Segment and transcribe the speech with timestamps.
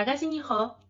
[0.00, 0.80] 大家新年好！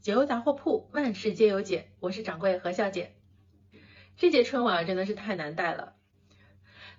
[0.00, 3.16] 解忧杂货铺，万事皆有解，我是掌柜何小姐。
[4.16, 5.94] 这届春晚真的是太难带了，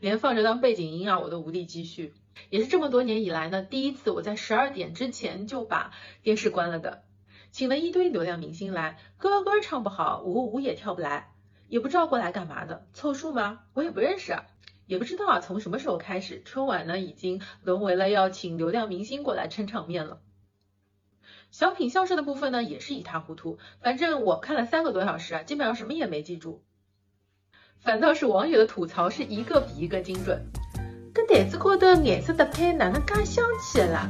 [0.02, 2.14] 连放着当背景音啊我都无力继续。
[2.50, 7.05] 也是这么多年以来呢，第一次我在十二点之前就把电视关了的。
[7.52, 11.32] 请了一堆流量明星来，歌歌唱不好，舞舞也跳不来，
[11.70, 13.62] 也不知道过来干嘛的，凑数吗？
[13.73, 14.46] 我也不认识啊，
[14.88, 20.20] 也不知道啊，从什么时候开始，春晚呢已经沦为了要请流量明星过来撑场面了。
[21.52, 26.64] 小品相声的部分呢也是一塌糊涂，反正我看了三个多小时啊，基本上什么也没记住。
[27.83, 30.45] 反倒是网友的吐槽是一个比一个精准。
[31.14, 34.09] 搿台子高头颜色搭配哪能介香气的啦？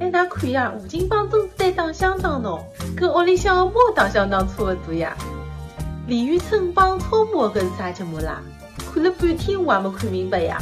[0.00, 0.72] 哎，哪看呀？
[0.74, 2.58] 吴京帮甄子丹打相当浓，
[2.96, 5.14] 跟屋里向的猫打相当差不多呀。
[6.06, 8.42] 李宇春帮超模搿是啥节目啦？
[8.94, 10.58] 看了半天我也没看明白呀。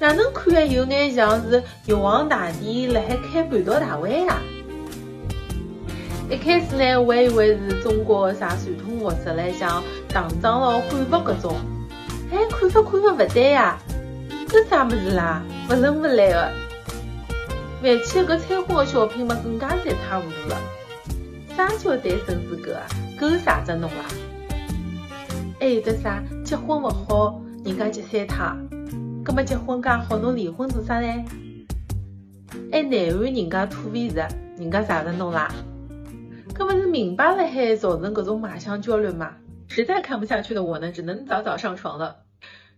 [0.00, 4.40] 哪能看还有眼像是玉皇大帝辣海开蟠桃大会呀？
[6.28, 11.54] 一开始呢，我还以为是中国啥传统活色来像唐装咯、汉服搿种。
[12.32, 13.78] 哎，看法看法勿对呀！
[14.48, 15.40] 搿啥物事啦？
[15.70, 16.52] 勿伦勿类的。
[17.80, 20.56] 万千搿彩虹的小品嘛，更加是一塌糊涂了。
[21.56, 22.82] 啥叫单身资格啊？
[23.20, 24.04] 够啥子弄啦？
[25.60, 26.20] 还有得啥？
[26.44, 28.52] 结婚勿好，人家结三胎。
[29.24, 31.24] 葛末结婚介好，侬离婚做啥呢？
[32.72, 34.16] 还内涵人家土味值，
[34.58, 35.48] 人家啥子弄啦？
[36.56, 39.36] 搿勿是明摆辣海造成搿种马相焦虑嘛？
[39.68, 42.22] 实在看不下去的我呢，只能早早上床了。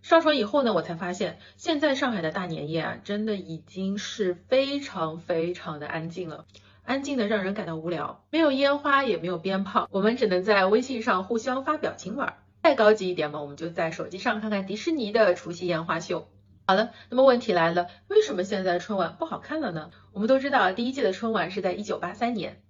[0.01, 6.43] 上床以后呢，我才发现，现在上海的大年夜啊，真的已经是非常非常的安静了，
[6.83, 12.33] 安静的让人感到无聊，没有烟花，也没有鞭炮，我们只能在微信上互相发表情玩。
[12.61, 16.27] 再高级一点嘛，我们就在手机上看看迪士尼的除夕烟花秀。
[16.67, 19.89] 好了，那么问题来了，为什么现在春晚不好看了呢？
[20.11, 22.61] 我们都知道，第一届的春晚是在一九八三年，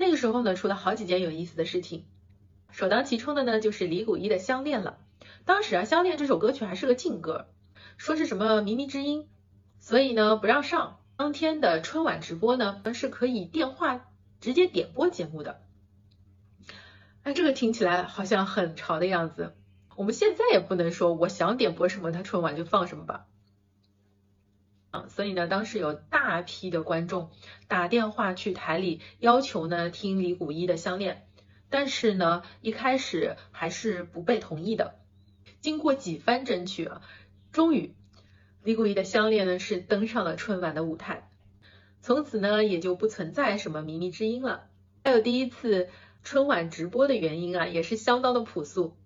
[0.00, 2.06] 那个时候呢，出了好几件有意思的事情，
[2.70, 4.96] 首当其冲的呢，就是李谷一的《相恋》了。
[5.44, 7.48] 当时啊，《相恋》这首歌曲还是个禁歌，
[7.98, 9.28] 说是什么靡靡之音，
[9.78, 11.00] 所以呢不让上。
[11.18, 14.06] 当天的春晚直播呢是可以电话
[14.40, 15.60] 直接点播节目的。
[17.22, 19.54] 哎，这个听起来好像很潮的样子。
[19.96, 23.26] 我们现在也不能说我想点播什么，他春晚就放什么吧。
[24.90, 27.30] 啊，所以呢，当时有大批的观众
[27.68, 31.26] 打电话去台里要求呢听李谷一的《相恋》，
[31.68, 34.96] 但是呢一开始还是不被同意的。
[35.60, 37.02] 经过几番争取啊，
[37.52, 37.94] 终于
[38.64, 41.30] 李谷一的《相恋》呢是登上了春晚的舞台，
[42.00, 44.68] 从此呢也就不存在什么靡靡之音了。
[45.04, 45.88] 还有第一次
[46.24, 48.96] 春晚直播的原因啊，也是相当的朴素，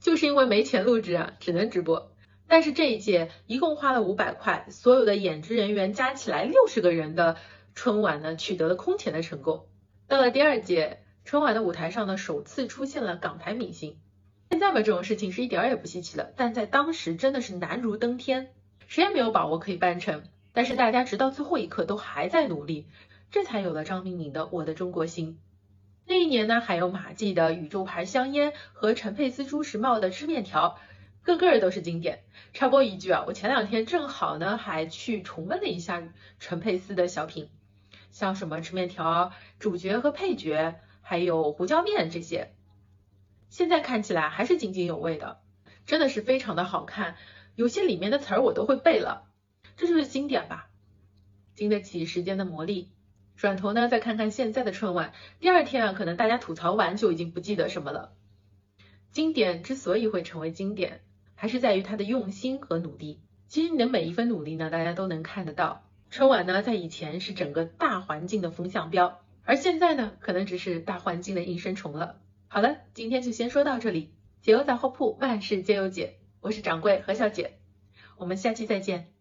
[0.00, 2.13] 就是因为没钱录制啊，只能直播。
[2.46, 7.36] 但是这一届一共花了五百块，所有的演职人员加起来六十个人的
[7.74, 9.66] 春晚呢，取得了空前的成功。
[10.06, 13.98] 到了第二届春晚的舞台上呢，首次出现了港台明星。
[14.50, 18.52] 现在吧，这种事情是一点儿也不稀奇了，但在当时真的是难如登天，
[18.86, 20.22] 谁也没有把握可以办成。
[20.52, 22.86] 但是大家直到最后一刻都还在努力，
[23.32, 25.32] 这才有了张明敏的《我的中国心》。
[26.06, 30.78] 那一年呢，还有马季的宇宙牌香烟和陈佩斯朱时茂的吃面条，
[31.24, 32.22] 个个都是经典。
[32.52, 36.06] 插播一句啊，我前两天正好呢还去重温了一下
[36.38, 37.48] 陈佩斯的小品，
[38.12, 42.54] 像什么吃面条、主角和配角，还有胡椒面这些。
[43.48, 45.40] 现在看起来还是津津有味的，
[45.86, 47.16] 真的是非常的好看，
[47.54, 49.26] 有些里面的词儿我都会背了，
[49.76, 50.68] 这就是经典吧，
[51.54, 52.88] 经得起时间的磨砺。
[53.36, 58.12] 转头呢再看看现在的春晚，第二天啊可能大家吐槽完就已经不记得什么了。
[59.10, 61.00] 经典之所以会成为经典，
[61.44, 63.20] 还是在于他的用心和努力。
[63.48, 65.84] 其实你的每一分努力呢，大家都能看得到。
[66.08, 72.16] 春晚呢在以前是整个大环境的风向标，而现在呢可能只是大环境的应声虫了。
[72.48, 74.14] 好了，今天就先说到这里。
[74.40, 77.58] 解忧杂货铺，万事皆有解，我是掌柜何小姐，
[78.16, 79.13] 我们下期再见。